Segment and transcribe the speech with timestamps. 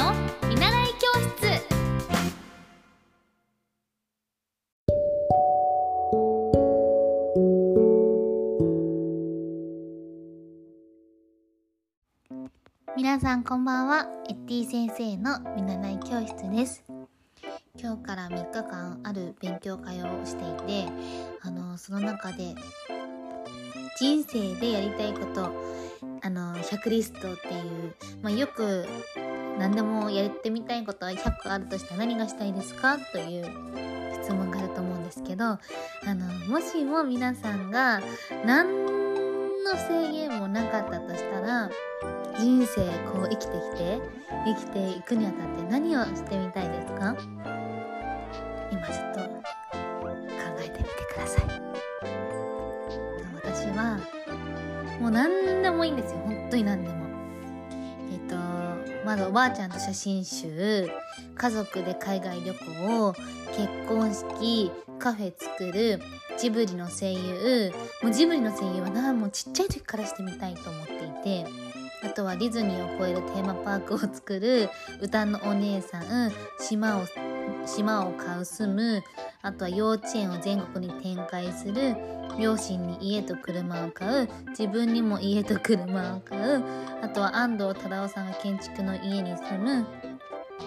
[0.00, 0.14] の
[0.48, 1.60] 見習い教室。
[12.96, 14.06] 皆さんこんばんは。
[14.30, 16.82] エッティ先生の見習い教室です。
[17.78, 20.92] 今日から3日間ある勉強会をしていて
[21.42, 22.54] あのその中で
[23.98, 25.52] 人生でやりたいこと
[26.22, 28.84] あの100リストっていう、まあ、よく
[29.60, 33.44] 何でもやってみたいことは100個あるとしたら何がしたいですかという
[34.22, 35.58] 質問があると思うんですけどあ
[36.06, 38.00] のもしも皆さんが
[38.44, 38.86] 何
[39.62, 41.70] の制限もなかったとしたら
[42.38, 42.80] 人生
[43.12, 44.00] こう生きてきて
[44.46, 47.14] 生きていくにあたって何をしてみたいですか？
[48.72, 49.28] 今ちょっと考
[50.60, 51.44] えてみてください。
[53.34, 53.98] 私は
[55.00, 56.20] もう何でもいいんですよ。
[56.24, 56.99] 本当に何でも、
[59.04, 60.88] まずおばあちゃんと写真集
[61.34, 63.14] 家族で海外旅行
[63.56, 66.00] 結婚式カフェ作る
[66.38, 71.46] ジブリの声優もうジブリの声優はなもうちっちゃい時からしてみたいと思っていて
[72.02, 77.04] あとはディズニーを超えるテーマパークを作る歌のお姉さん島を
[77.66, 79.02] 島を買う住む
[79.42, 81.96] あとは幼稚園を全国に展開する
[82.38, 86.64] 両親に家と車を買う自分にも家と車を買う
[87.02, 89.86] あとは安藤忠雄さんが建築の家に住む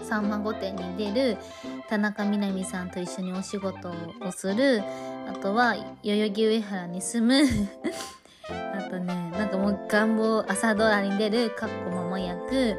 [0.02, 1.38] さんま御殿に出る
[1.88, 3.90] 田中みな実さんと一緒にお仕事
[4.22, 4.82] をする
[5.28, 7.48] あとは代々木上原に住む
[8.50, 12.76] あとねなんかもう願望朝ドラに出るかっこママ役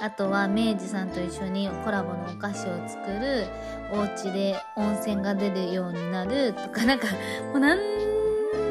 [0.00, 3.46] あとは明治さんと一緒にコラボのお菓子を作る
[3.92, 7.06] お家で温泉が出るようになるとかなんか
[7.52, 7.78] もう何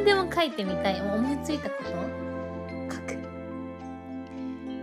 [0.06, 1.02] でも書いてみたい。
[1.02, 1.90] もう思いついたこと？
[2.96, 3.18] 書く。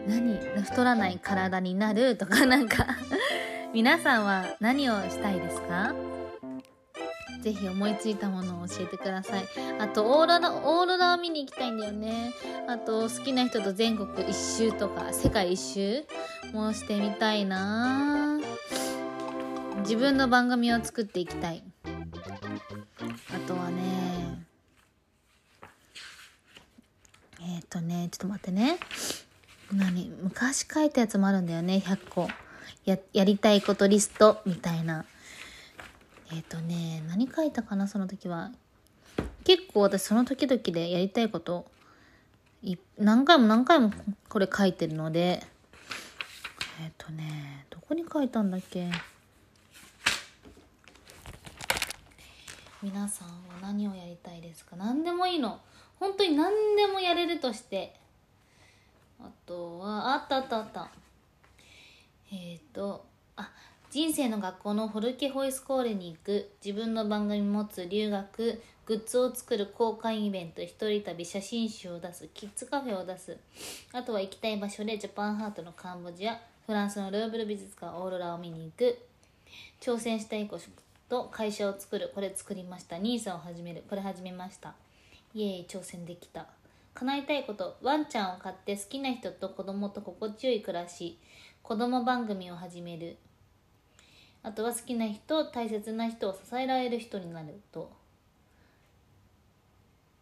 [0.09, 0.37] 何？
[0.62, 2.87] 太らない体になるとかなんか。
[3.73, 5.95] 皆さんは何をしたいですか？
[7.43, 9.44] ぜひ思いついたものを教えてください。
[9.81, 12.33] あと、オーロラ、オーロラを見に行きたいんだよね。
[12.69, 16.05] あと、好きな人と全国一周とか、世界一周
[16.53, 18.41] もしてみたいな
[19.81, 21.65] 自分の番組を作っていきたい。
[21.84, 24.47] あとはね、
[27.41, 28.78] えっ、ー、とね、ちょっと待ってね。
[29.72, 30.12] 何？
[30.22, 32.28] 昔書いたやつもあるんだよね、100個。
[32.84, 35.05] や、やりたいことリストみたいな。
[36.34, 38.50] えっ、ー、とね何書いたかなその時は。
[39.44, 41.66] 結構私その時々でやりたいこと
[42.97, 43.93] 何回も何回も
[44.28, 45.42] これ書いてるので。
[46.81, 48.91] えっ、ー、とねどこに書いたんだっけ？
[52.82, 54.76] 皆さんは何をやりたいですか？
[54.76, 55.60] 何でもいいの。
[56.00, 57.94] 本当に何でもやれるとして。
[59.21, 60.91] あとはあったあったあった。
[62.32, 63.04] えっ、ー、と
[63.92, 73.36] 人生の学校のホルケホイスコーレに行く自分の番組持つ留学グッズを作る公開イベント一人旅写真集を出すキッズカフェを出す。
[73.92, 78.98] あとは行きたい場所でジャパンハートのカンボジアフランスのルーブル美術館オーロラを見に行く。
[79.78, 80.59] 挑戦したいこ
[81.10, 82.10] と会社を作る。
[82.14, 82.97] これ作りました。
[82.97, 83.84] NISA を始める。
[83.91, 84.72] これ始めました。
[85.34, 86.47] イエーイ挑戦できた。
[86.94, 91.19] 叶えたいことワンちゃんを飼って好きな人と子供と心地よい暮らし。
[91.62, 93.19] 子供番組を始める。
[94.42, 97.91] あとは好きな人大切な人を支えられる人になると。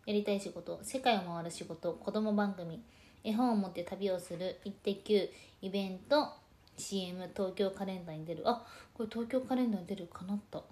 [0.06, 2.82] やりたい仕事世界を回る仕事子供番組
[3.22, 5.30] 絵本を持って旅をする「イッテ Q」
[5.62, 6.32] イベント
[6.76, 8.42] CM 東京カレンダーに出る。
[8.48, 10.62] あこれ東京カレンダーに出るかなった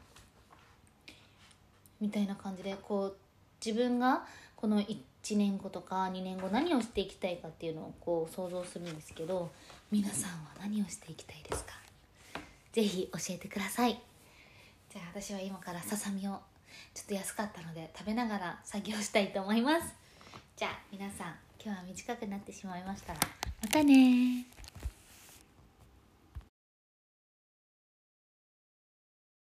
[2.01, 3.17] みたいな感じでこう
[3.65, 4.27] 自分が
[4.57, 9.51] この1年後とか2年後何をしていきたいかっていうのをこう想像するんですけど
[9.91, 11.88] 皆さんは何をしていきたいですか？
[12.79, 14.01] ぜひ教えてください。
[14.89, 16.39] じゃあ私は今からささみを
[16.95, 19.93] ちょっと安かったので食べながら作業したいと思います。
[20.57, 23.21] じゃあ皆さん今日は短くなってしまいましたが
[23.61, 24.47] またね